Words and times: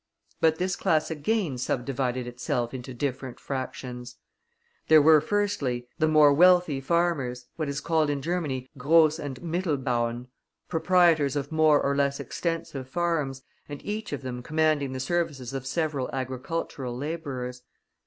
But 0.39 0.55
this 0.55 0.75
class 0.75 1.11
again 1.11 1.59
sub 1.59 1.85
divided 1.85 2.25
itself 2.25 2.73
into 2.73 2.91
different 2.91 3.39
fractions. 3.39 4.17
There 4.87 4.99
were, 4.99 5.21
firstly, 5.21 5.87
the 5.99 6.07
more 6.07 6.33
wealthy 6.33 6.81
farmers, 6.81 7.45
what 7.57 7.69
is 7.69 7.79
called 7.81 8.09
in 8.09 8.19
Germany 8.19 8.71
Gross 8.79 9.19
and 9.19 9.39
Mittel 9.43 9.77
Bauern, 9.77 10.25
proprietors 10.67 11.35
of 11.35 11.51
more 11.51 11.83
or 11.83 11.95
less 11.95 12.19
extensive 12.19 12.89
farms, 12.89 13.43
and 13.69 13.79
each 13.85 14.11
of 14.11 14.23
them 14.23 14.41
commanding 14.41 14.91
the 14.93 14.99
services 14.99 15.53
of 15.53 15.67
several 15.67 16.09
agricultural 16.11 16.97
laborers. 16.97 17.61